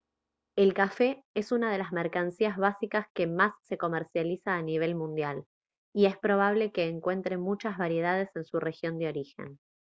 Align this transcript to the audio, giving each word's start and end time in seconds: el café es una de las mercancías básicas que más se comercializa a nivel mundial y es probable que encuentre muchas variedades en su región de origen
el 0.55 0.73
café 0.73 1.23
es 1.35 1.51
una 1.51 1.71
de 1.71 1.77
las 1.77 1.91
mercancías 1.91 2.57
básicas 2.57 3.05
que 3.13 3.27
más 3.27 3.53
se 3.67 3.77
comercializa 3.77 4.55
a 4.55 4.61
nivel 4.63 4.95
mundial 4.95 5.45
y 5.93 6.07
es 6.07 6.17
probable 6.17 6.71
que 6.71 6.89
encuentre 6.89 7.37
muchas 7.37 7.77
variedades 7.77 8.35
en 8.35 8.43
su 8.45 8.59
región 8.59 8.97
de 8.97 9.09
origen 9.09 9.59